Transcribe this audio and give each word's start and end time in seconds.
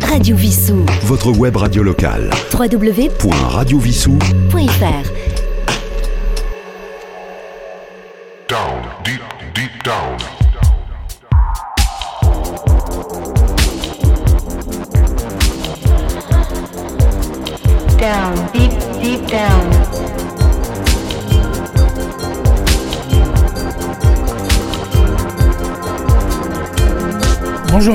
Radio 0.00 0.36
Vissou. 0.36 0.84
Votre 1.04 1.30
web 1.32 1.56
radio 1.56 1.82
locale. 1.82 2.30
www.radiovissou.fr 2.52 5.21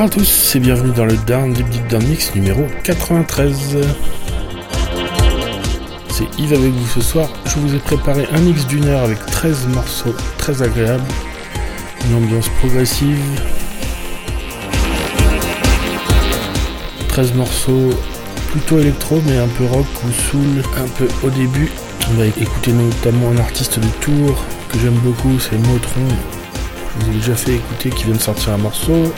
à 0.07 0.09
tous 0.09 0.55
et 0.55 0.59
bienvenue 0.59 0.93
dans 0.93 1.03
le 1.03 1.17
Down 1.17 1.51
Deep 1.51 1.67
Deep 1.67 1.87
Down 1.87 2.03
Mix 2.05 2.33
numéro 2.33 2.65
93. 2.83 3.77
C'est 6.09 6.39
Yves 6.39 6.53
avec 6.53 6.71
vous 6.71 6.87
ce 6.87 7.01
soir. 7.01 7.27
Je 7.45 7.59
vous 7.59 7.75
ai 7.75 7.79
préparé 7.79 8.25
un 8.31 8.39
mix 8.39 8.65
d'une 8.67 8.85
heure 8.85 9.03
avec 9.03 9.25
13 9.25 9.67
morceaux 9.67 10.15
très 10.37 10.61
agréables, 10.61 11.03
une 12.05 12.15
ambiance 12.15 12.47
progressive, 12.59 13.19
13 17.09 17.33
morceaux 17.33 17.89
plutôt 18.51 18.79
électro 18.79 19.21
mais 19.27 19.37
un 19.37 19.49
peu 19.49 19.65
rock 19.65 19.87
ou 20.05 20.11
soul 20.31 20.63
un 20.77 20.87
peu 20.87 21.07
au 21.21 21.29
début. 21.29 21.69
On 22.11 22.13
va 22.13 22.27
écouter 22.27 22.71
notamment 22.71 23.31
un 23.31 23.39
artiste 23.39 23.77
de 23.79 23.87
Tours 23.99 24.41
que 24.69 24.79
j'aime 24.79 24.99
beaucoup, 25.03 25.37
c'est 25.37 25.57
Motron. 25.67 26.07
Je 26.99 27.05
vous 27.05 27.11
ai 27.11 27.15
déjà 27.15 27.35
fait 27.35 27.55
écouter 27.55 27.89
qui 27.89 28.05
vient 28.05 28.15
de 28.15 28.21
sortir 28.21 28.53
un 28.53 28.57
morceau. 28.57 29.11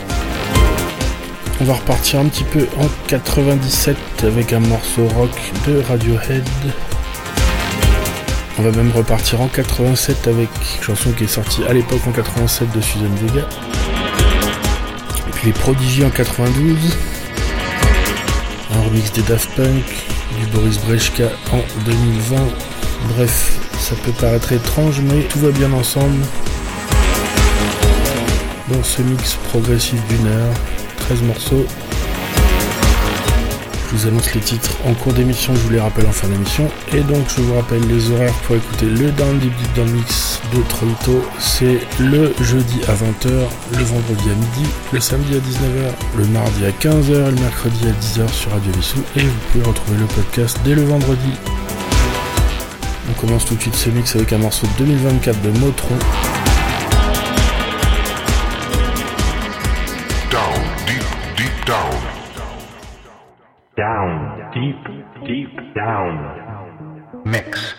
On 1.61 1.65
va 1.65 1.73
repartir 1.73 2.21
un 2.21 2.25
petit 2.25 2.45
peu 2.45 2.65
en 2.77 2.87
97 3.07 3.97
avec 4.23 4.53
un 4.53 4.61
morceau 4.61 5.05
rock 5.09 5.31
de 5.67 5.81
Radiohead. 5.89 6.47
On 8.57 8.61
va 8.61 8.71
même 8.71 8.91
repartir 8.91 9.41
en 9.41 9.47
87 9.49 10.27
avec 10.27 10.47
une 10.77 10.83
chanson 10.83 11.11
qui 11.11 11.25
est 11.25 11.27
sortie 11.27 11.65
à 11.65 11.73
l'époque 11.73 11.99
en 12.07 12.11
87 12.11 12.71
de 12.71 12.79
Susan 12.79 13.09
Vega. 13.21 13.45
Et 15.27 15.31
puis 15.33 15.47
les 15.47 15.53
Prodigy 15.53 16.05
en 16.05 16.09
92. 16.09 16.77
Un 18.73 18.81
remix 18.81 19.11
des 19.11 19.23
Daft 19.23 19.49
Punk, 19.57 19.83
du 20.39 20.45
Boris 20.53 20.79
Brejcha 20.85 21.29
en 21.51 21.61
2020. 21.85 22.37
Bref, 23.15 23.59
ça 23.79 23.95
peut 24.05 24.13
paraître 24.13 24.53
étrange, 24.53 25.01
mais 25.01 25.23
tout 25.23 25.39
va 25.39 25.51
bien 25.51 25.73
ensemble. 25.73 26.23
Dans 28.69 28.83
ce 28.83 29.01
mix 29.01 29.35
progressif 29.49 29.99
d'une 30.07 30.27
heure, 30.27 30.53
13 31.09 31.23
morceaux. 31.23 31.65
Je 33.87 33.95
vous 33.95 34.07
annonce 34.07 34.31
les 34.35 34.41
titres 34.41 34.69
en 34.85 34.93
cours 34.93 35.11
d'émission, 35.13 35.55
je 35.55 35.61
vous 35.61 35.71
les 35.71 35.79
rappelle 35.79 36.05
en 36.05 36.11
fin 36.11 36.27
d'émission. 36.27 36.69
Et 36.93 36.99
donc 36.99 37.25
je 37.35 37.41
vous 37.41 37.55
rappelle 37.55 37.81
les 37.87 38.11
horaires 38.11 38.33
pour 38.45 38.57
écouter 38.57 38.85
le 38.85 39.09
Down 39.13 39.39
Deep 39.39 39.51
Deep 39.57 39.73
Down 39.73 39.89
Mix 39.89 40.39
de 40.53 40.61
Troito. 40.69 41.23
C'est 41.39 41.79
le 41.99 42.31
jeudi 42.41 42.81
à 42.87 42.93
20h, 42.93 43.31
le 43.75 43.83
vendredi 43.85 44.23
à 44.29 44.35
midi, 44.35 44.69
le 44.93 44.99
samedi 44.99 45.33
à 45.33 45.39
19h, 45.39 45.93
le 46.19 46.25
mardi 46.25 46.65
à 46.65 46.69
15h 46.69 47.27
et 47.27 47.31
le 47.31 47.41
mercredi 47.41 47.87
à 47.87 47.91
10h 47.91 48.31
sur 48.31 48.51
Radio 48.51 48.71
Vissou. 48.73 48.99
Et 49.15 49.21
vous 49.21 49.39
pouvez 49.51 49.65
retrouver 49.65 49.97
le 49.97 50.05
podcast 50.05 50.59
dès 50.63 50.75
le 50.75 50.83
vendredi. 50.83 51.31
On 53.09 53.19
commence 53.19 53.45
tout 53.45 53.55
de 53.55 53.61
suite 53.61 53.75
ce 53.75 53.89
mix 53.89 54.15
avec 54.15 54.31
un 54.31 54.37
morceau 54.37 54.67
de 54.67 54.85
2024 54.85 55.41
de 55.41 55.57
Motron. 55.57 55.95
Deep, 64.59 64.75
deep 65.25 65.49
down. 65.75 66.17
Mix. 67.25 67.75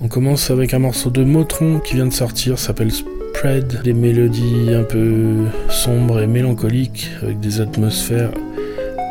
On 0.00 0.08
commence 0.08 0.50
avec 0.50 0.74
un 0.74 0.78
morceau 0.80 1.10
de 1.10 1.22
Motron 1.22 1.78
qui 1.78 1.94
vient 1.94 2.06
de 2.06 2.12
sortir, 2.12 2.58
s'appelle 2.58 2.90
Spread, 2.90 3.82
des 3.82 3.92
mélodies 3.92 4.74
un 4.74 4.82
peu 4.82 5.46
sombres 5.68 6.20
et 6.20 6.26
mélancoliques 6.26 7.10
avec 7.22 7.38
des 7.40 7.60
atmosphères 7.60 8.32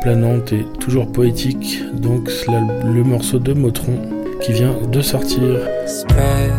planantes 0.02 0.52
et 0.52 0.64
toujours 0.78 1.10
poétiques. 1.10 1.80
Donc 1.94 2.28
là 2.48 2.60
le 2.84 3.02
morceau 3.02 3.38
de 3.38 3.52
Motron 3.52 3.98
qui 4.42 4.52
vient 4.52 4.74
de 4.90 5.00
sortir. 5.00 5.58
spread 5.86 6.52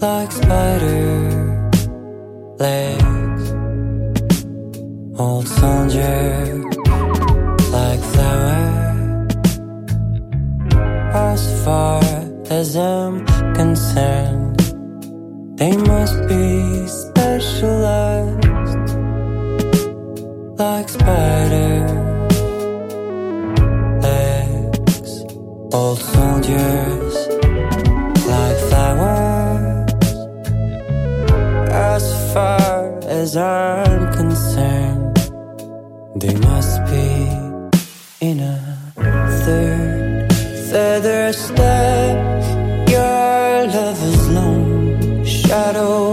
like 0.00 0.32
spider 0.32 1.30
legs. 2.58 3.02
Old 5.18 5.48
soldier 5.48 6.65
like 7.96 8.12
flower. 8.12 9.26
As 11.14 11.64
far 11.64 12.02
as 12.50 12.76
I'm 12.76 13.24
concerned, 13.54 14.58
they 15.58 15.76
must 15.76 16.16
be 16.28 16.86
specialized 16.86 18.44
like 20.58 20.88
spider 20.88 21.78
legs. 24.02 25.24
Old 25.72 25.98
soldiers 25.98 27.14
like 28.32 28.58
flowers. 28.68 30.12
As 31.70 32.04
far 32.32 32.98
as 33.04 33.36
I'm 33.36 34.12
concerned, 34.12 35.16
they 36.16 36.34
must 36.34 36.84
be 36.86 37.05
in 38.20 38.40
a 38.40 38.58
third 39.44 40.32
feather 40.70 41.32
step. 41.32 42.16
Your 42.88 43.66
love 43.66 44.02
is 44.02 44.28
long 44.30 45.24
shadow 45.24 46.05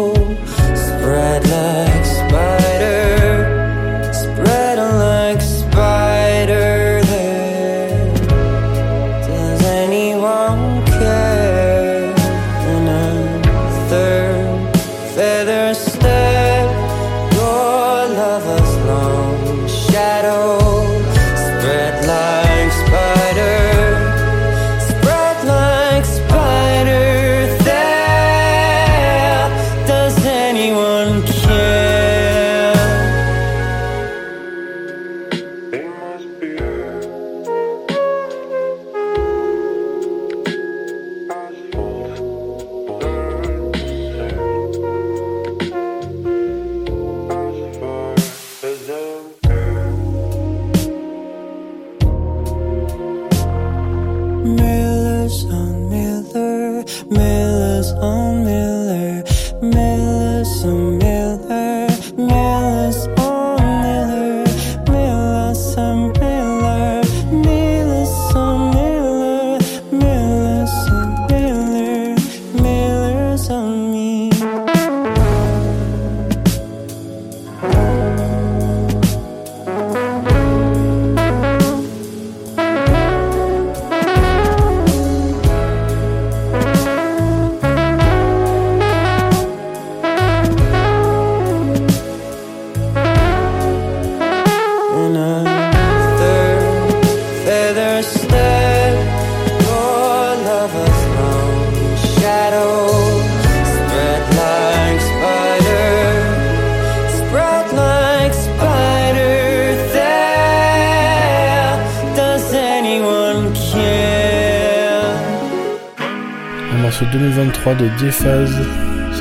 2023 117.74 117.76
de 117.76 117.90
Dephase, 118.00 118.68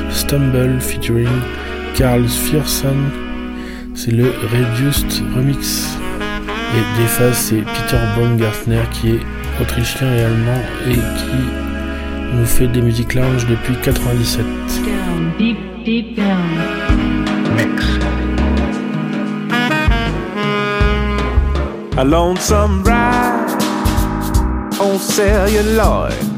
Stumble 0.09 0.79
featuring 0.79 1.27
Carl 1.95 2.27
Fierson. 2.27 2.97
C'est 3.95 4.11
le 4.11 4.25
Reduced 4.25 5.21
Remix. 5.35 5.97
Et 6.75 7.01
Dephase, 7.01 7.37
c'est 7.37 7.61
Peter 7.61 7.99
Baumgartner 8.15 8.81
qui 8.91 9.11
est 9.11 9.19
autrichien 9.61 10.11
et 10.13 10.23
allemand 10.23 10.61
et 10.87 10.95
qui 10.95 12.35
nous 12.35 12.45
fait 12.45 12.67
des 12.67 12.81
musiques 12.81 13.13
lounge 13.13 13.45
depuis 13.47 13.75
97. 13.81 14.43
Down, 14.45 15.31
deep, 15.37 15.57
deep 15.85 16.15
down. 16.15 16.39
A 21.95 22.03
lonesome 22.03 22.81
ride 22.83 23.33
on. 24.81 26.32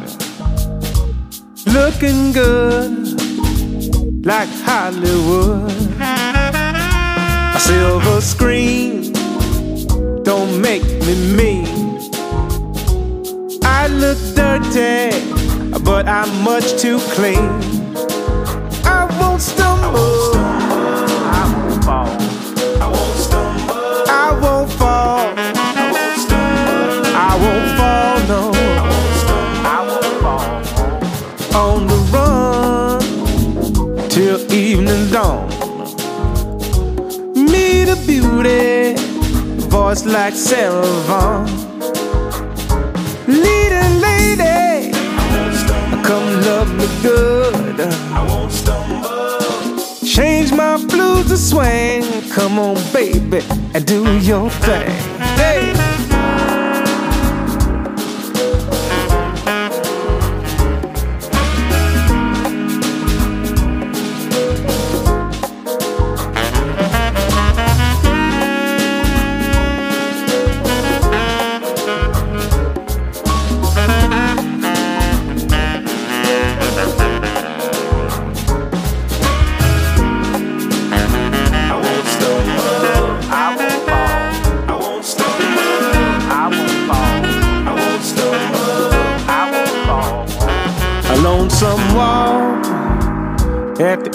Looking 1.75 2.31
good 2.31 4.25
like 4.25 4.48
Hollywood. 4.63 5.69
A 6.00 7.60
silver 7.60 8.22
screen 8.22 9.12
don't 10.24 10.62
make 10.62 10.83
me 11.06 11.36
mean. 11.36 12.00
I 13.62 13.88
look 13.88 14.18
dirty, 14.36 15.12
but 15.83 16.07
I'm 16.07 16.31
much 16.44 16.80
too 16.81 17.00
clean. 17.13 17.85
Voice 39.86 40.06
like 40.06 40.34
Vaughan. 40.34 41.46
Leading 43.28 43.96
lady, 44.02 44.92
come 46.02 46.28
love 46.42 46.70
me 46.76 46.88
good. 47.04 47.80
I 47.80 48.26
won't 48.28 48.52
stumble. 48.52 49.78
Change 50.04 50.52
my 50.54 50.84
blues 50.88 51.28
to 51.28 51.38
swing. 51.38 52.04
Come 52.32 52.58
on, 52.58 52.76
baby, 52.94 53.42
and 53.76 53.86
do 53.86 54.18
your 54.22 54.50
thing. 54.50 55.15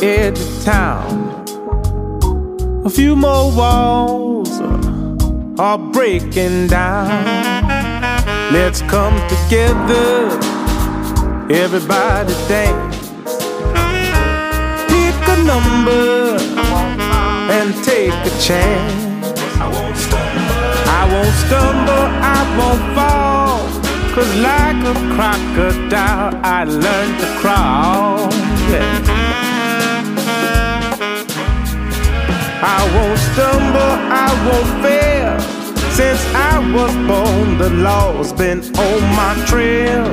Edge 0.02 0.38
of 0.40 0.64
town. 0.64 1.44
A 2.84 2.90
few 2.90 3.14
more 3.14 3.52
walls 3.52 4.50
are 5.58 5.78
breaking 5.78 6.68
down. 6.68 7.24
Let's 8.52 8.80
come 8.82 9.16
together. 9.28 10.28
Everybody 11.50 12.32
dance. 12.48 13.10
Pick 14.88 15.28
a 15.28 15.42
number 15.44 16.38
and 17.52 17.74
take 17.84 18.12
a 18.12 18.40
chance. 18.40 19.38
I 19.60 21.04
won't 21.12 21.34
stumble. 21.44 22.06
I 22.22 22.40
won't 22.58 22.84
fall. 22.96 23.60
Cause 24.14 24.34
like 24.36 24.80
a 24.84 24.94
crocodile, 25.14 26.40
I 26.42 26.64
learned 26.64 27.20
to 27.20 27.26
crawl. 27.40 28.32
Yeah. 28.70 29.59
I 32.62 32.80
won't 32.94 33.18
stumble. 33.18 33.94
I 34.24 34.28
won't 34.46 34.82
fail. 34.84 35.40
Since 35.92 36.22
I 36.34 36.58
was 36.74 36.94
born, 37.06 37.58
the 37.58 37.70
law's 37.70 38.32
been 38.32 38.60
on 38.76 39.00
my 39.16 39.34
trail. 39.46 40.06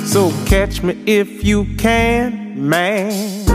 So 0.00 0.30
catch 0.46 0.82
me 0.82 0.96
if 1.06 1.44
you 1.44 1.64
can, 1.76 2.68
man. 2.68 3.51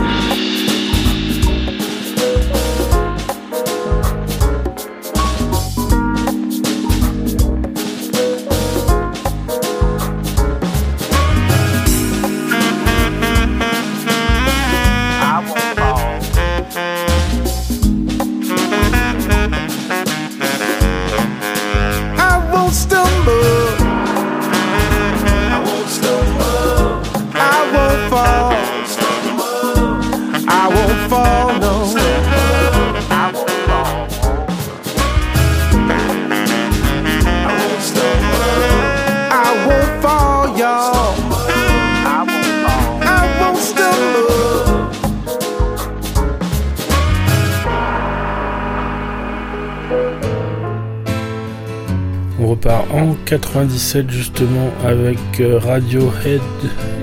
97 53.28 54.10
justement 54.10 54.70
avec 54.86 55.18
euh, 55.40 55.58
Radiohead 55.58 56.40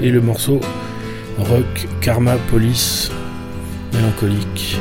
et 0.02 0.10
le 0.10 0.22
morceau 0.22 0.60
Rock 1.38 1.88
Karma 2.02 2.36
Police 2.50 3.12
mélancolique. 3.94 4.80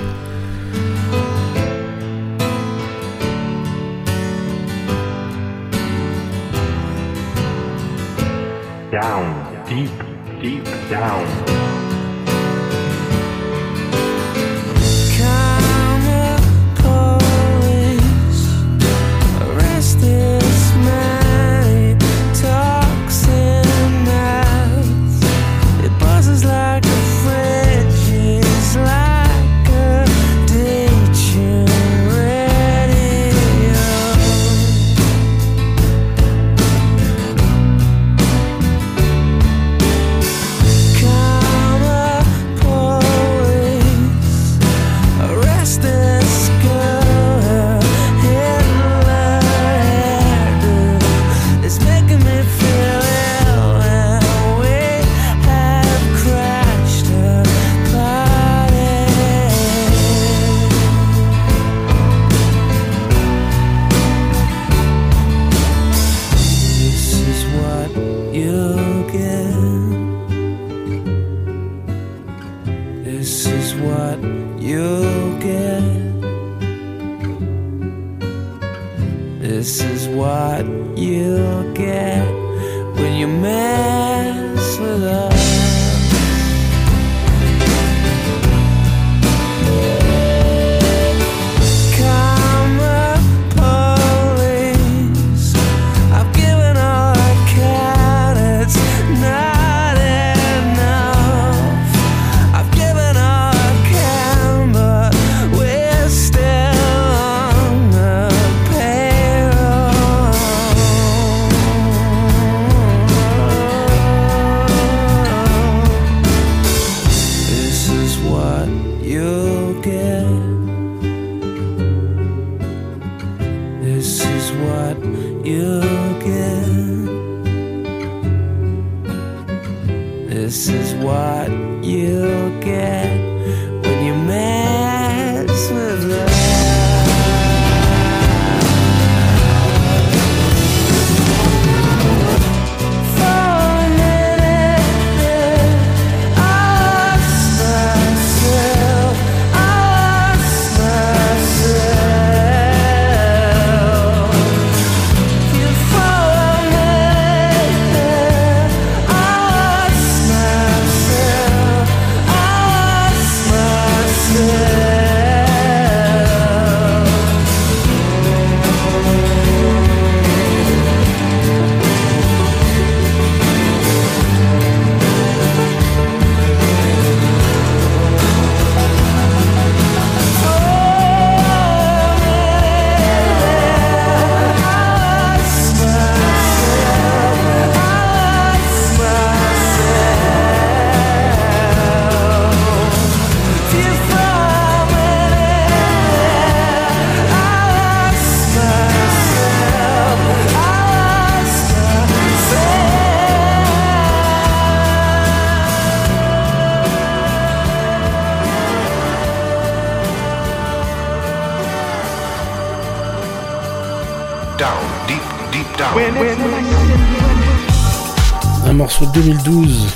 2012 219.24 219.86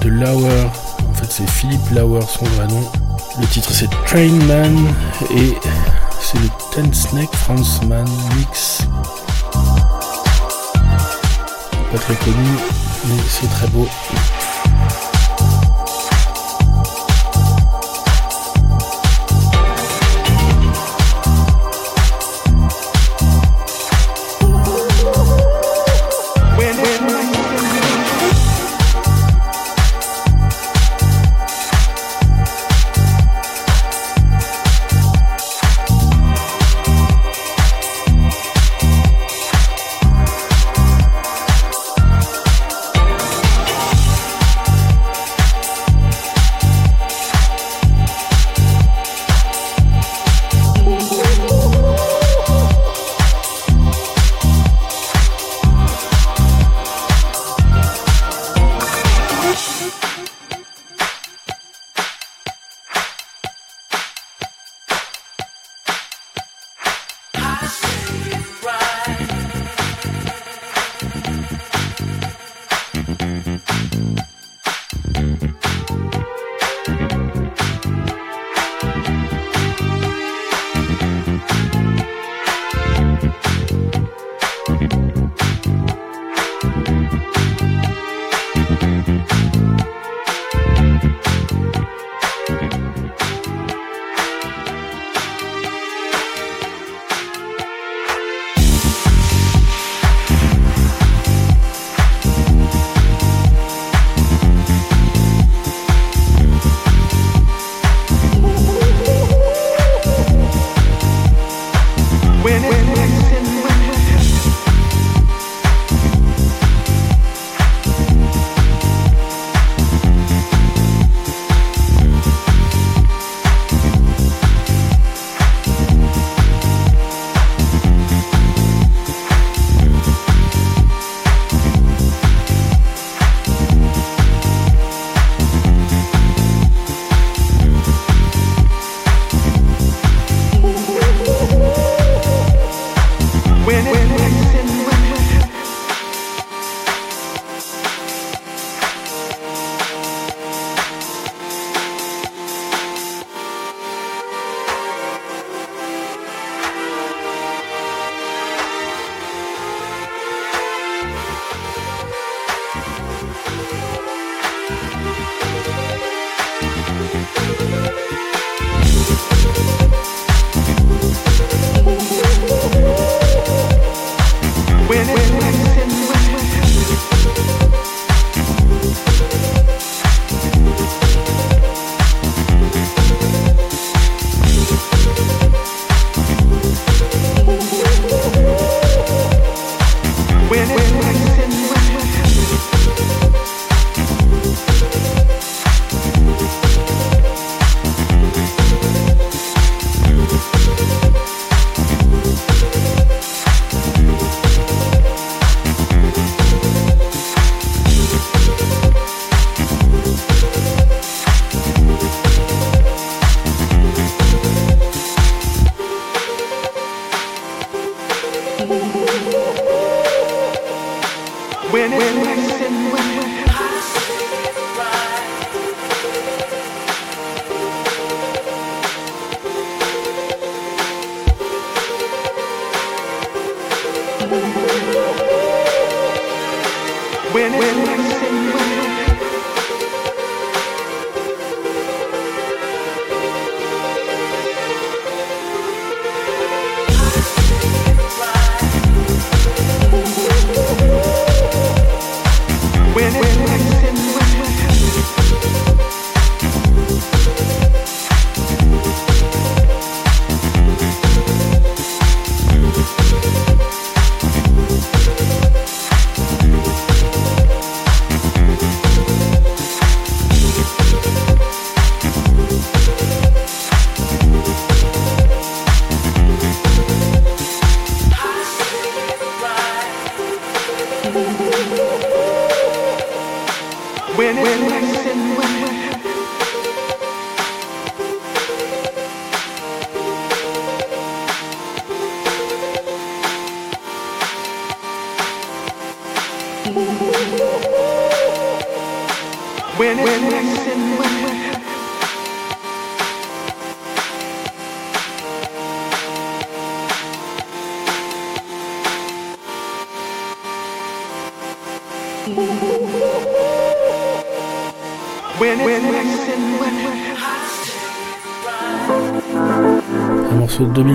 de 0.00 0.08
Lauer. 0.08 0.64
En 1.10 1.14
fait, 1.14 1.30
c'est 1.30 1.50
Philippe 1.50 1.90
Lauer, 1.90 2.20
son 2.22 2.46
vrai 2.46 2.66
nom. 2.66 2.82
Le 3.38 3.46
titre, 3.46 3.70
c'est 3.70 3.90
Train 4.06 4.30
Man 4.46 4.94
et 5.30 5.52
c'est 6.18 6.38
le 6.38 6.48
Ten 6.72 6.92
Snake 6.94 7.34
France 7.34 7.80
Man 7.86 8.08
Mix. 8.36 8.78
Pas 11.92 11.98
très 11.98 12.14
connu, 12.14 12.48
mais 13.06 13.22
c'est 13.28 13.50
très 13.50 13.66
beau. 13.68 13.86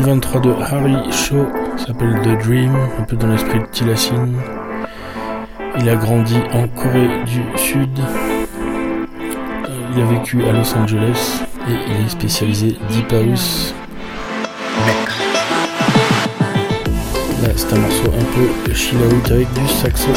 2023 0.10 0.42
de 0.42 0.54
Harry 0.64 1.12
Shaw 1.12 1.46
s'appelle 1.78 2.20
The 2.24 2.44
Dream, 2.44 2.76
un 3.00 3.04
peu 3.04 3.16
dans 3.16 3.28
l'esprit 3.28 3.60
de 3.60 3.66
Tilassine. 3.66 4.38
Il 5.80 5.88
a 5.88 5.96
grandi 5.96 6.38
en 6.52 6.68
Corée 6.68 7.24
du 7.26 7.44
Sud. 7.56 8.00
Il 9.94 10.02
a 10.02 10.06
vécu 10.06 10.44
à 10.46 10.52
Los 10.52 10.76
Angeles 10.76 11.44
et 11.68 11.74
il 11.92 12.06
est 12.06 12.10
spécialisé 12.10 12.76
Deep 12.90 13.14
House. 13.14 13.76
Là, 17.44 17.50
c'est 17.56 17.74
un 17.76 17.80
morceau 17.80 18.08
un 18.08 18.66
peu 18.66 18.74
chill 18.74 18.98
avec 19.30 19.54
du 19.54 19.68
saxo. 19.68 20.10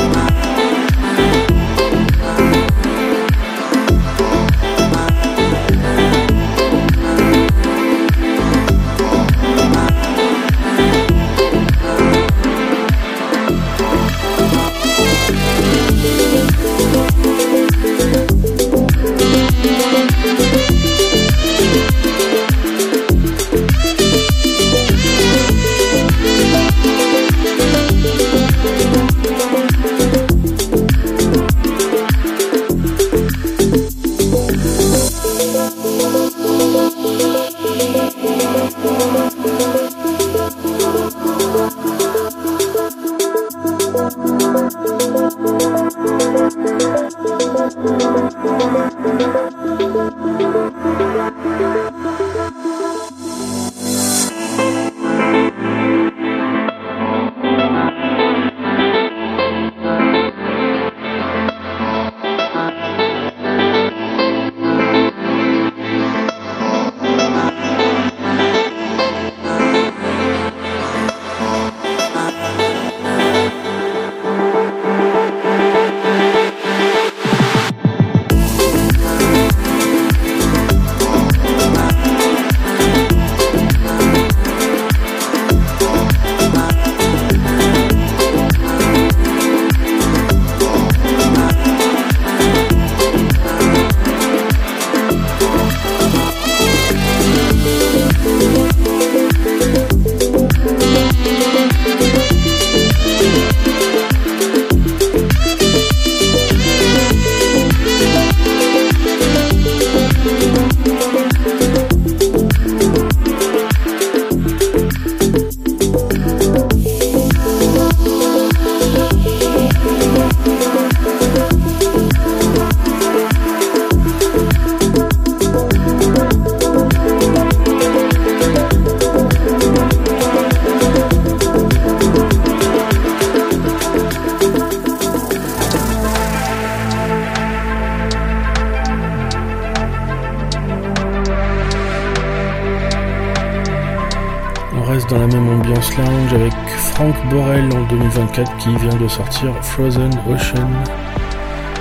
Qui 148.62 148.76
vient 148.76 148.94
de 148.94 149.08
sortir 149.08 149.52
Frozen 149.64 150.10
Ocean, 150.28 150.70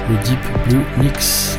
le 0.10 0.16
Deep 0.24 0.40
Blue 0.66 0.84
Mix. 0.98 1.51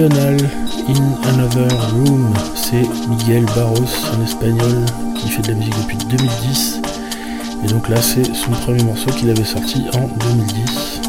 In 0.00 0.06
Another 1.24 1.68
Room. 1.92 2.32
C'est 2.54 2.86
Miguel 3.08 3.44
Barros, 3.46 3.82
un 4.14 4.22
espagnol 4.22 4.86
qui 5.16 5.28
fait 5.28 5.42
de 5.42 5.48
la 5.48 5.54
musique 5.54 5.74
depuis 5.82 5.96
2010. 5.96 6.80
Et 7.64 7.66
donc 7.66 7.88
là, 7.88 8.00
c'est 8.00 8.22
son 8.32 8.52
premier 8.52 8.84
morceau 8.84 9.10
qu'il 9.10 9.28
avait 9.28 9.42
sorti 9.42 9.86
en 9.94 10.06
2010. 10.06 11.07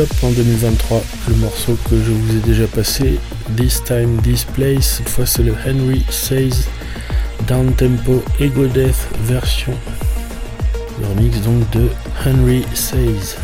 En 0.00 0.30
2023, 0.30 1.02
le 1.28 1.34
morceau 1.36 1.78
que 1.88 1.96
je 1.96 2.10
vous 2.10 2.36
ai 2.36 2.40
déjà 2.40 2.66
passé, 2.66 3.20
This 3.56 3.80
Time, 3.84 4.20
This 4.22 4.44
Place, 4.44 4.96
cette 4.98 5.08
fois 5.08 5.24
c'est 5.24 5.44
le 5.44 5.54
Henry 5.64 6.04
Says 6.10 6.66
Down 7.46 7.72
Tempo 7.74 8.24
Ego 8.40 8.66
Death 8.66 9.08
version. 9.22 9.72
Le 11.00 11.06
remix 11.06 11.40
donc 11.42 11.70
de 11.70 11.88
Henry 12.26 12.64
Says. 12.74 13.36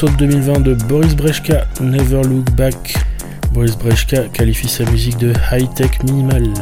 Morceau 0.00 0.16
de 0.16 0.26
2020 0.26 0.60
de 0.60 0.74
Boris 0.74 1.16
Brejcha, 1.16 1.66
Never 1.80 2.22
Look 2.22 2.48
Back. 2.52 2.94
Boris 3.52 3.76
Brejcha 3.76 4.28
qualifie 4.28 4.68
sa 4.68 4.84
musique 4.92 5.18
de 5.18 5.32
high-tech 5.50 5.90
minimal. 6.04 6.52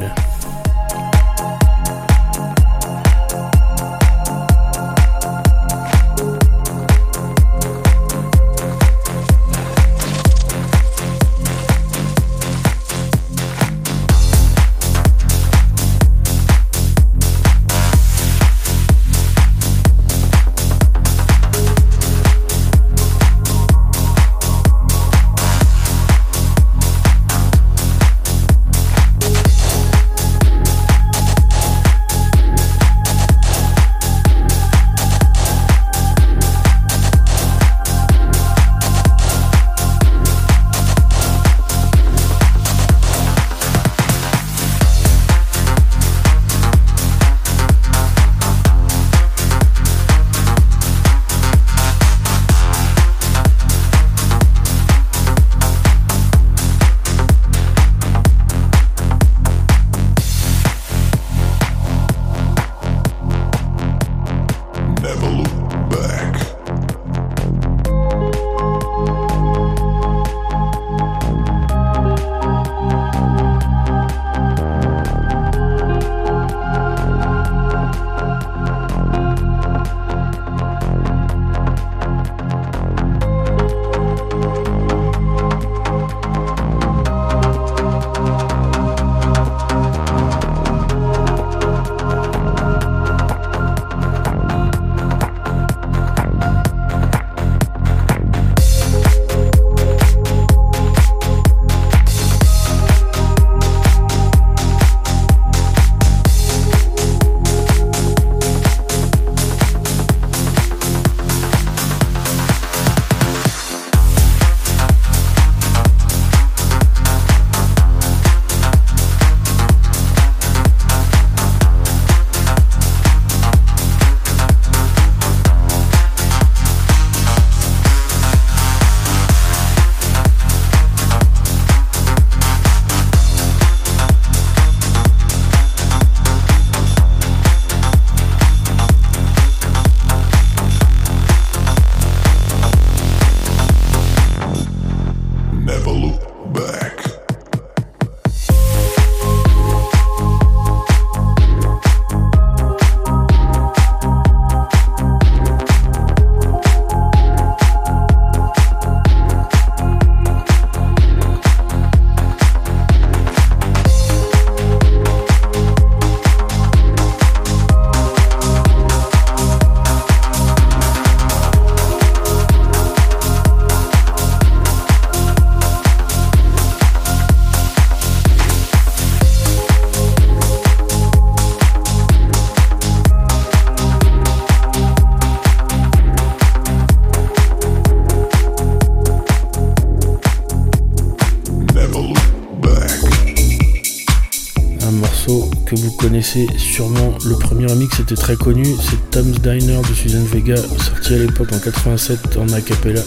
Connaissez 196.17 196.47
sûrement 196.57 197.13
le 197.27 197.37
premier 197.37 197.67
remix, 197.67 197.95
c'était 197.95 198.15
très 198.15 198.37
connu, 198.37 198.65
c'est 198.81 199.11
Tom's 199.11 199.39
Diner 199.39 199.83
de 199.87 199.95
Susan 199.95 200.25
Vega, 200.25 200.57
sorti 200.57 201.13
à 201.13 201.19
l'époque 201.19 201.53
en 201.53 201.59
87 201.59 202.39
en 202.39 202.49
acapella. 202.55 203.03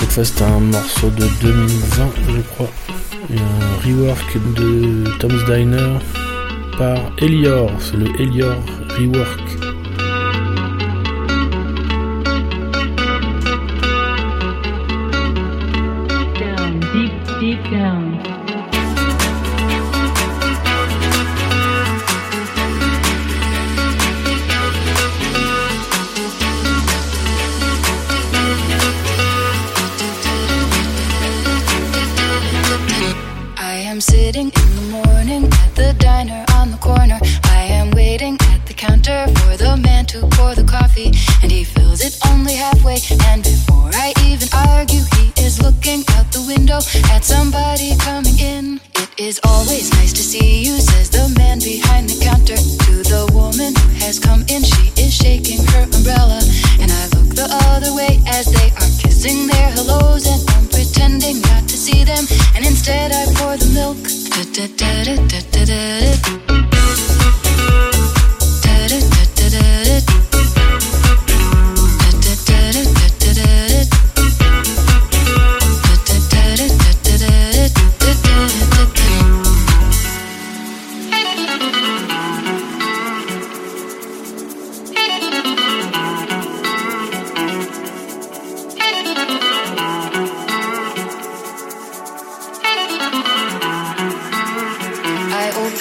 Cette 0.00 0.12
fois 0.12 0.24
c'était 0.24 0.44
un 0.44 0.60
morceau 0.60 1.10
de 1.10 1.26
2020 1.42 2.10
je 2.26 2.40
crois, 2.54 2.70
un 3.34 3.86
rework 3.86 4.38
de 4.56 5.04
Tom's 5.18 5.44
Diner 5.44 5.98
par 6.78 6.98
Elior, 7.18 7.70
c'est 7.82 7.98
le 7.98 8.06
Elior 8.18 8.56
Rework. 8.98 9.71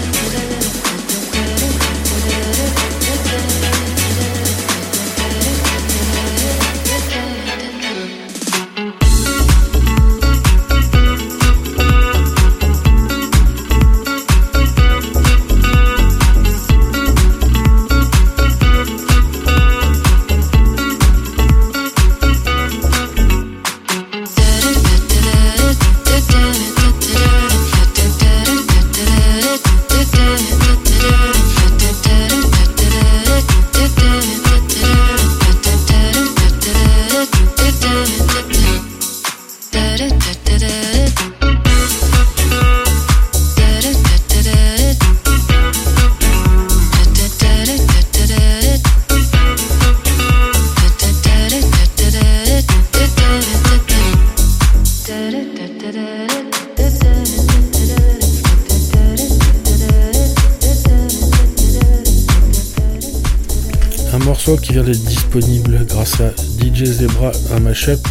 DJ 66.83 66.91
Zebra, 66.91 67.31
un 67.55 67.59
mashup 67.61 68.05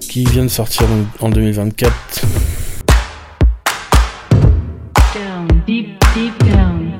qui 0.00 0.24
vient 0.24 0.44
de 0.44 0.48
sortir 0.48 0.86
en- 1.20 1.26
en 1.26 1.28
2024. 1.28 1.92
Down, 5.14 5.48
deep, 5.66 6.02
deep 6.14 6.38
down. 6.44 6.92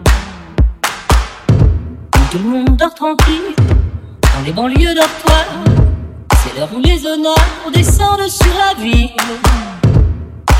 Tout 2.30 2.38
le 2.38 2.44
monde 2.44 2.76
dort 2.76 2.94
tranquille 2.94 3.54
dans 3.56 4.44
les 4.44 4.52
banlieues 4.52 4.94
dortoirs. 4.94 5.64
C'est 6.44 6.58
l'heure 6.58 6.68
où 6.74 6.80
les 6.80 7.06
honneurs 7.06 7.70
descendent 7.72 8.28
sur 8.28 8.52
la 8.58 8.82
ville. 8.82 9.08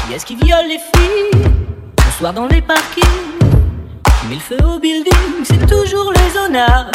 Qui 0.07 0.15
est-ce 0.15 0.25
qui 0.25 0.37
viole 0.37 0.67
les 0.69 0.79
filles 0.79 1.43
Le 1.43 2.13
soir 2.19 2.33
dans 2.33 2.47
les 2.47 2.63
parkings? 2.63 3.05
Qui 4.21 4.27
met 4.29 4.35
le 4.37 4.41
feu 4.41 4.57
au 4.65 4.79
building, 4.79 5.45
c'est 5.45 5.67
toujours 5.67 6.11
les 6.13 6.39
honneurs. 6.39 6.91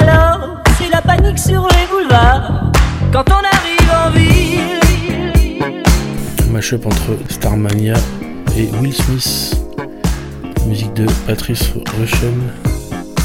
Alors, 0.00 0.58
c'est 0.76 0.90
la 0.90 1.00
panique 1.00 1.38
sur 1.38 1.68
les 1.68 1.86
boulevards. 1.88 2.72
Quand 3.12 3.24
on 3.28 3.42
arrive 3.56 3.90
en 3.92 4.10
ville. 4.10 4.80
Mashup 6.50 6.84
entre 6.86 7.16
Starmania 7.28 7.94
et 8.56 8.68
Will 8.80 8.92
Smith. 8.92 9.54
Musique 10.66 10.92
de 10.94 11.06
Patrice 11.26 11.72
Rushen, 11.98 12.50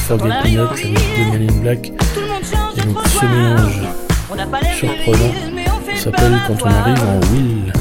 Forget 0.07 0.27
Me 0.43 0.57
Not, 0.57 0.63
la 0.63 0.69
musique 0.71 0.93
de 0.93 1.31
Men 1.31 1.49
in 1.49 1.61
Black. 1.61 1.81
Tout 2.13 2.19
le 2.19 2.27
monde 2.27 2.43
change 2.43 2.77
Et 2.77 2.81
de 2.81 2.93
donc 2.93 3.07
ce 3.07 3.25
mélange 3.25 3.81
On 4.29 4.35
n'a 4.35 4.45
pas 4.45 4.59
l'air 4.59 4.75
surprenant 4.75 5.17
viril, 5.17 5.53
mais 5.55 5.65
on 5.75 5.89
fait 5.89 5.97
s'appelle 5.97 6.37
Quand 6.45 6.65
on 6.65 6.69
arrive 6.69 7.03
en 7.03 7.19
Will. 7.31 7.73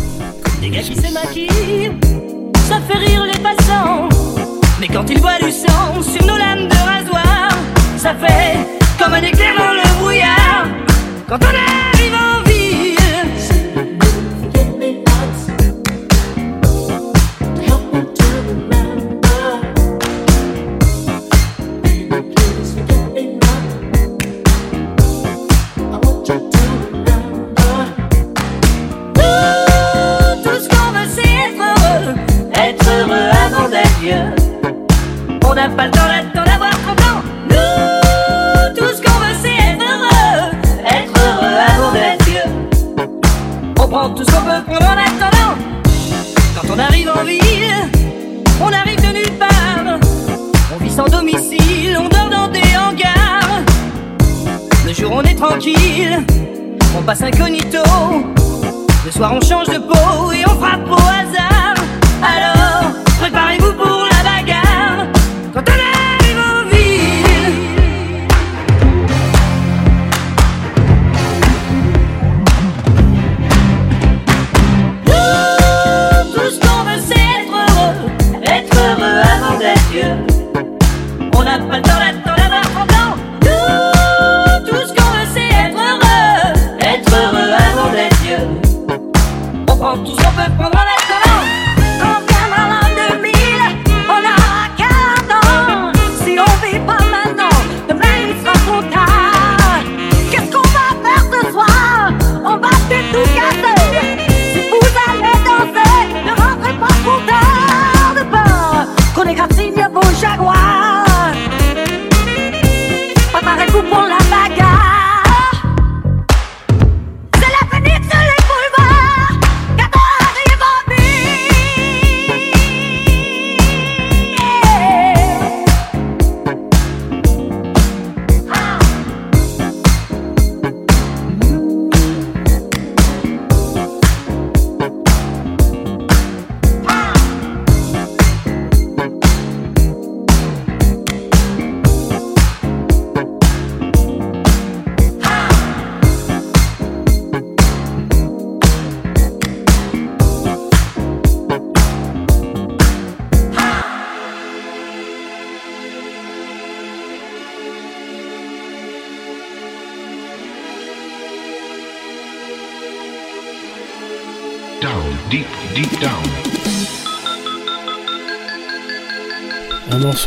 Des 0.61 0.71
gars 0.71 0.81
qui 0.81 0.95
se 0.95 1.13
maquillent, 1.13 1.93
ça 2.69 2.81
fait 2.89 2.99
rire 2.99 3.25
les 3.27 3.39
passants. 3.41 4.09
Mais 4.81 4.87
quand 4.87 5.11
ils 5.11 5.21
voient 5.21 5.39
du 5.43 5.51
sang 5.51 6.01
sur 6.01 6.25
nos 6.27 6.37
lames 6.37 6.69
de 6.69 6.77
rasoir, 6.77 7.49
ça 7.97 8.15
fait 8.15 8.78
comme 8.99 9.15
un 9.15 9.23
éclair 9.23 9.55
dans 9.57 9.73
le 9.73 9.99
brouillard. 9.99 10.67
Quand 11.29 11.39
on 11.41 11.47
arrive 11.47 12.15
en 12.15 12.38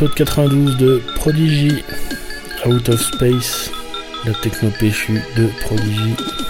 morceau 0.02 0.08
de 0.08 0.14
92 0.14 0.76
de 0.78 1.02
Prodigy, 1.14 1.84
Out 2.66 2.88
of 2.88 3.00
Space, 3.00 3.70
la 4.24 4.32
techno 4.34 4.70
péchue 4.70 5.22
de 5.36 5.46
Prodigy. 5.64 6.41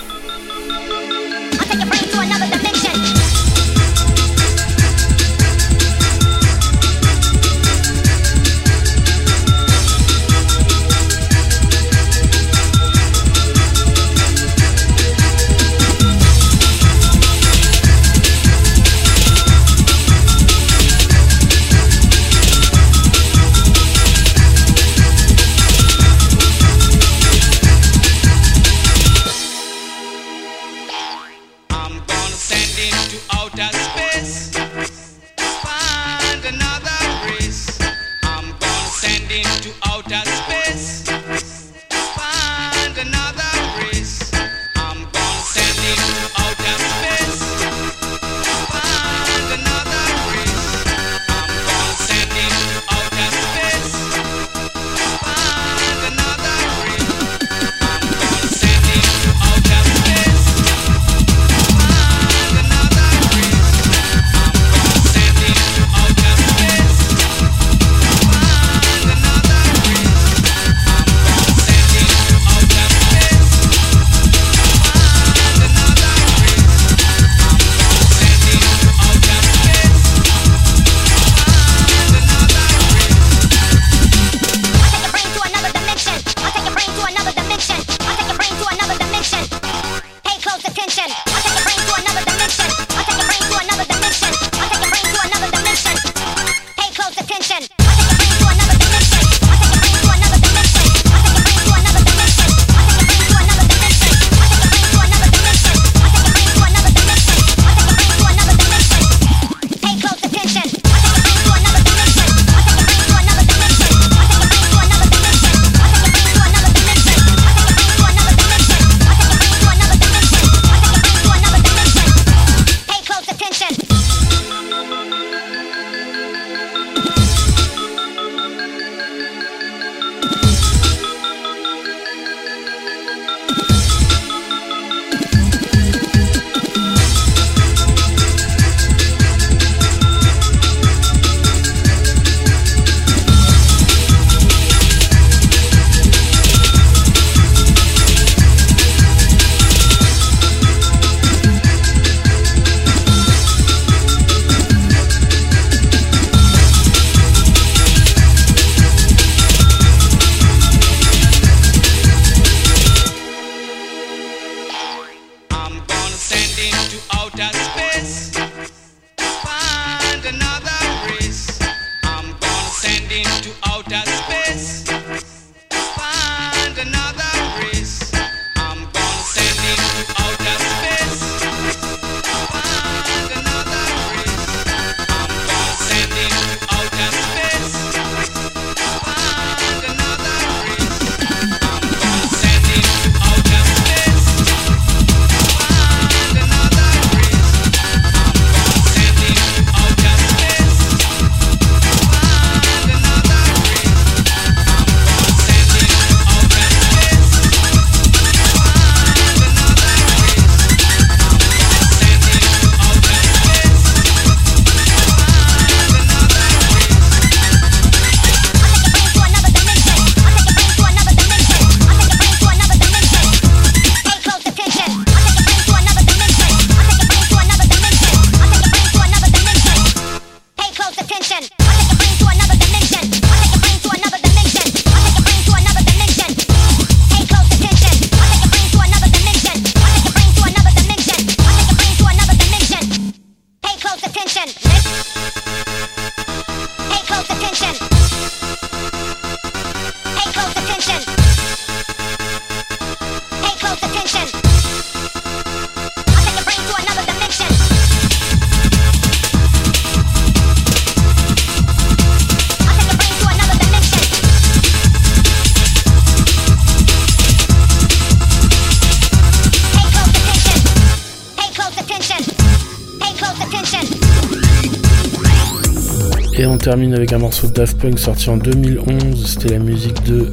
Termine 276.62 276.94
avec 276.94 277.12
un 277.12 277.18
morceau 277.18 277.48
de 277.48 277.54
Daft 277.54 277.76
Punk 277.76 277.98
sorti 277.98 278.30
en 278.30 278.36
2011. 278.36 279.26
C'était 279.26 279.48
la 279.48 279.58
musique 279.58 280.00
de 280.04 280.30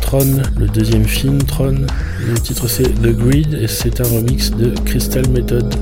Tron, 0.00 0.40
le 0.60 0.68
deuxième 0.68 1.04
film 1.04 1.42
Tron. 1.42 1.86
Le 2.24 2.34
titre 2.38 2.68
c'est 2.68 2.84
The 2.84 3.08
Grid 3.08 3.52
et 3.52 3.66
c'est 3.66 4.00
un 4.00 4.04
remix 4.04 4.52
de 4.52 4.72
Crystal 4.84 5.28
Method. 5.28 5.74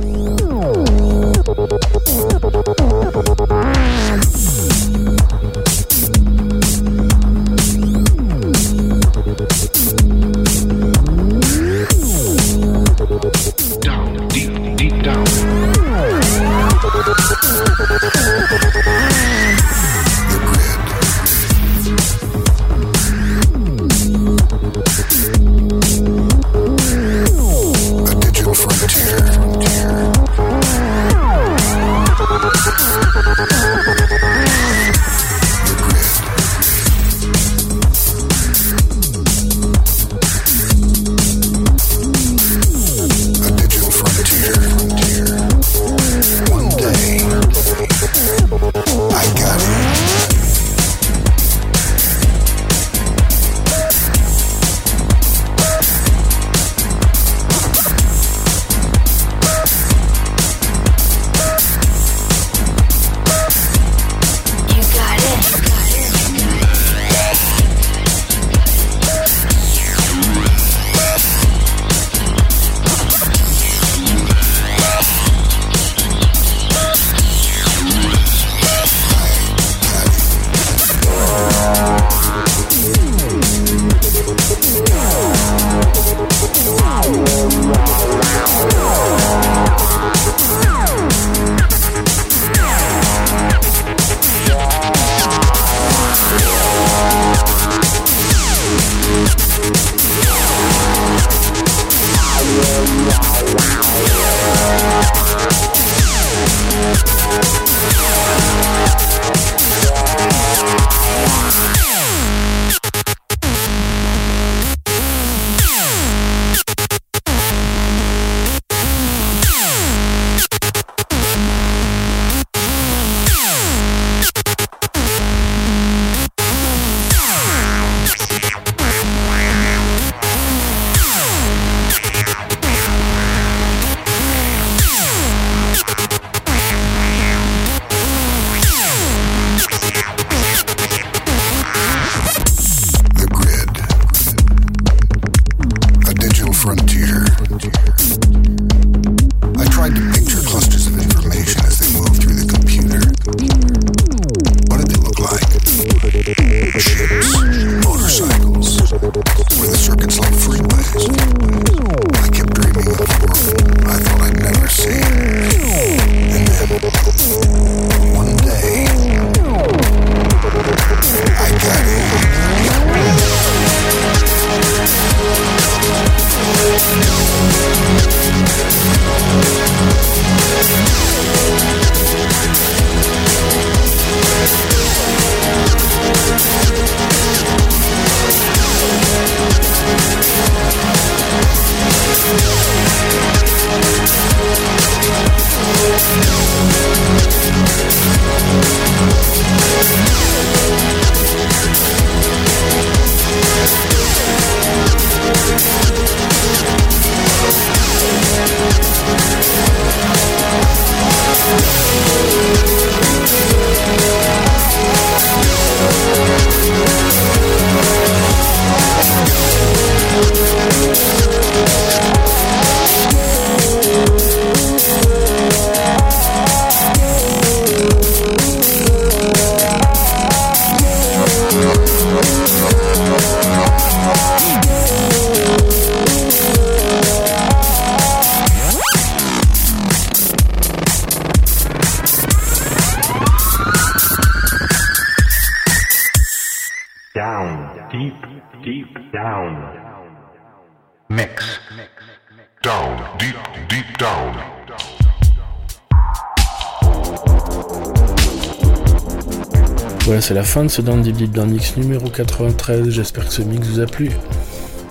C'est 260.26 260.32
la 260.32 260.42
fin 260.42 260.64
de 260.64 260.68
ce 260.68 260.80
Deep 260.80 261.16
Deep 261.16 261.32
Down 261.32 261.50
Mix 261.50 261.76
numéro 261.76 262.08
93. 262.08 262.88
J'espère 262.88 263.26
que 263.26 263.32
ce 263.34 263.42
mix 263.42 263.68
vous 263.68 263.80
a 263.80 263.84
plu. 263.84 264.10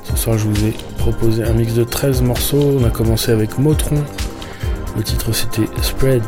Ce 0.03 0.15
soir, 0.15 0.37
je 0.37 0.47
vous 0.47 0.65
ai 0.65 0.75
proposé 0.99 1.43
un 1.43 1.53
mix 1.53 1.73
de 1.73 1.83
13 1.83 2.21
morceaux. 2.21 2.77
On 2.79 2.85
a 2.85 2.91
commencé 2.91 3.31
avec 3.31 3.57
Motron. 3.57 4.03
Le 4.95 5.01
titre, 5.01 5.31
c'était 5.33 5.67
Spread. 5.81 6.21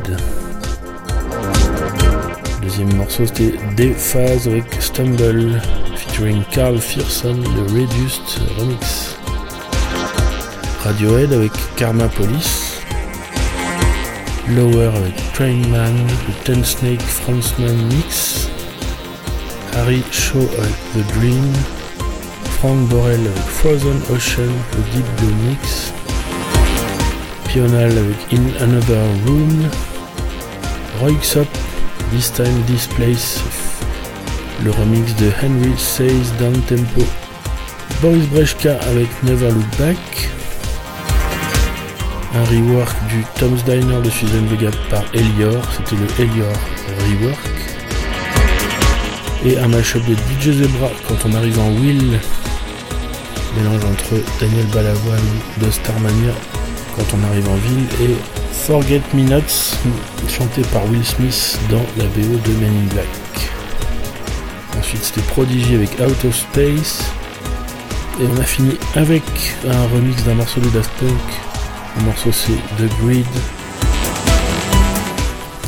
Deuxième 2.63 2.95
morceau, 2.95 3.27
c'était 3.27 3.53
Dephase 3.77 4.47
avec 4.47 4.65
Stumble, 4.79 5.61
featuring 5.95 6.41
Carl 6.49 6.79
Fearson, 6.79 7.35
le 7.35 7.61
Reduced 7.79 8.41
Remix. 8.57 9.17
Radiohead 10.83 11.31
avec 11.31 11.51
Karma 11.75 12.07
Police. 12.07 12.79
Lower 14.49 14.87
avec 14.87 15.33
Trainman, 15.33 15.93
le 16.27 16.43
Ten 16.43 16.65
Snake 16.65 17.03
Franceman 17.03 17.75
Mix. 17.85 18.24
Harry 19.85 20.03
Shaw 20.11 20.39
avec 20.39 20.75
The 20.93 21.13
Dream. 21.13 21.53
Frank 22.57 22.89
Borel 22.89 23.19
avec 23.19 23.43
Frozen 23.43 24.01
Ocean, 24.09 24.51
le 24.73 24.81
Deep 24.91 25.05
Blue 25.17 25.35
Mix. 25.47 25.93
Pional 27.47 27.91
avec 27.91 28.33
In 28.33 28.63
Another 28.63 29.05
Room. 29.27 29.69
Roy 30.99 31.13
Xop, 31.21 31.47
This 32.11 32.33
Time 32.33 32.63
This 32.65 32.87
Place, 32.95 33.39
le 34.63 34.71
remix 34.71 35.15
de 35.17 35.29
Henry 35.39 35.77
Says 35.77 36.33
Down 36.39 36.59
Tempo. 36.63 37.05
Boris 38.01 38.25
Brejka 38.29 38.79
avec 38.89 39.07
Never 39.21 39.51
Look 39.51 39.77
Back. 39.77 40.31
Un 42.33 42.43
rework 42.45 42.95
du 43.09 43.23
Tom's 43.39 43.63
Diner 43.65 44.01
de 44.01 44.09
Susan 44.09 44.45
Vega 44.49 44.71
par 44.89 45.03
Elior, 45.13 45.63
c'était 45.77 45.95
le 45.95 46.25
Elior 46.25 46.55
rework. 47.07 47.54
Et 49.45 49.59
un 49.59 49.67
mashup 49.67 50.03
de 50.05 50.15
DJ 50.15 50.57
Zebra 50.57 50.89
quand 51.07 51.17
on 51.29 51.33
arrive 51.35 51.59
en 51.59 51.69
Will, 51.79 52.19
mélange 53.55 53.85
entre 53.85 54.15
Daniel 54.39 54.65
Balavoine 54.73 55.19
de 55.61 55.69
Starmania 55.69 56.33
quand 56.95 57.05
on 57.15 57.23
arrive 57.29 57.47
en 57.49 57.55
ville 57.55 57.85
et 58.01 58.15
Forget 58.51 59.01
Me 59.13 59.21
Nots 59.21 59.77
chanté 60.27 60.63
par 60.73 60.83
Will 60.85 61.05
Smith 61.05 61.59
dans 61.69 61.85
la 61.97 62.05
BO 62.05 62.37
de 62.37 62.51
Men 62.59 62.71
in 62.71 62.93
Black. 62.93 63.05
Ensuite 64.79 65.03
c'était 65.03 65.21
Prodigy 65.21 65.75
avec 65.75 65.91
Out 65.99 66.25
of 66.25 66.35
Space 66.35 67.03
et 68.19 68.25
on 68.25 68.41
a 68.41 68.45
fini 68.45 68.75
avec 68.95 69.23
un 69.67 69.95
remix 69.95 70.23
d'un 70.23 70.33
morceau 70.33 70.59
de 70.59 70.69
Daft 70.69 70.89
Punk. 70.99 71.11
Le 71.97 72.05
morceau 72.05 72.31
c'est 72.31 72.57
The 72.77 72.89
Grid, 73.03 73.27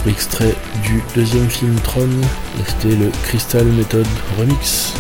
extrait 0.08 0.56
du 0.84 1.02
deuxième 1.16 1.50
film 1.50 1.76
Tron 1.84 2.10
c'était 2.66 2.96
le 2.96 3.10
Crystal 3.24 3.66
Method 3.66 4.06
Remix. 4.40 4.94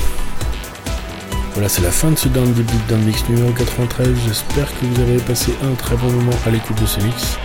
Voilà, 1.53 1.69
c'est 1.69 1.81
la 1.81 1.91
fin 1.91 2.11
de 2.11 2.15
ce 2.15 2.27
Down 2.27 2.53
Deep 2.53 2.87
Down 2.87 3.01
Mix 3.03 3.27
numéro 3.29 3.51
93. 3.51 4.07
J'espère 4.27 4.67
que 4.67 4.85
vous 4.85 5.01
avez 5.01 5.17
passé 5.17 5.53
un 5.63 5.73
très 5.75 5.95
bon 5.95 6.11
moment 6.11 6.37
à 6.45 6.49
l'écoute 6.49 6.79
de 6.79 6.85
ce 6.85 6.99
mix. 7.01 7.37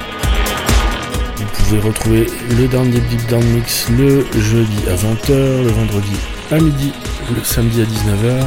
Vous 1.36 1.44
pouvez 1.64 1.80
retrouver 1.80 2.26
le 2.50 2.68
Down 2.68 2.90
Deep 2.90 3.06
Deep 3.08 3.28
Down 3.28 3.44
Mix 3.44 3.88
le 3.90 4.26
jeudi 4.38 4.78
à 4.88 4.94
20h, 4.94 5.64
le 5.64 5.70
vendredi 5.70 6.16
à 6.50 6.56
midi, 6.58 6.92
le 7.34 7.42
samedi 7.42 7.80
à 7.80 7.84
19h, 7.84 8.44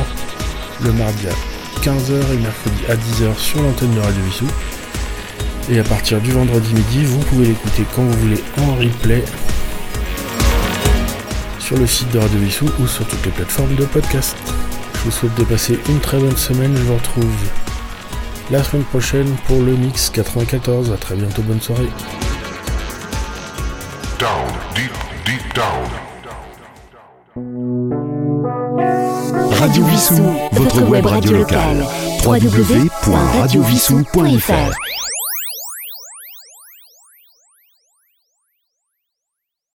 le 0.83 0.91
mardi 0.93 1.27
à 1.27 1.81
15h 1.81 2.33
et 2.33 2.37
mercredi 2.37 2.81
à 2.89 2.95
10h 2.95 3.37
sur 3.37 3.61
l'antenne 3.61 3.93
de 3.95 3.99
Radio 3.99 4.21
Vissou. 4.23 4.47
Et 5.69 5.79
à 5.79 5.83
partir 5.83 6.19
du 6.21 6.31
vendredi 6.31 6.73
midi, 6.73 7.03
vous 7.05 7.19
pouvez 7.19 7.45
l'écouter 7.47 7.85
quand 7.95 8.01
vous 8.03 8.19
voulez 8.19 8.43
en 8.59 8.75
replay 8.75 9.23
sur 11.59 11.77
le 11.77 11.87
site 11.87 12.11
de 12.11 12.19
Radio 12.19 12.37
Vissou 12.39 12.69
ou 12.79 12.85
sur 12.85 13.07
toutes 13.07 13.25
les 13.25 13.31
plateformes 13.31 13.73
de 13.75 13.85
podcast. 13.85 14.37
Je 14.93 14.99
vous 15.05 15.11
souhaite 15.11 15.33
de 15.35 15.43
passer 15.43 15.79
une 15.89 15.99
très 15.99 16.19
bonne 16.19 16.37
semaine. 16.37 16.75
Je 16.77 16.83
vous 16.83 16.93
retrouve 16.93 17.33
la 18.51 18.63
semaine 18.63 18.83
prochaine 18.83 19.35
pour 19.47 19.63
le 19.63 19.75
mix 19.75 20.11
94. 20.11 20.91
A 20.91 20.97
très 20.97 21.15
bientôt, 21.15 21.41
bonne 21.41 21.61
soirée. 21.61 21.89
Down, 24.19 24.45
deep, 24.75 24.93
deep 25.25 25.41
down. 25.55 25.89
Radio 29.59 29.83
Vissou, 29.85 30.21
votre 30.51 30.83
web 30.83 31.07
radio 31.07 31.31
locale. 31.31 31.83
www.radiovissou.fr 32.23 35.04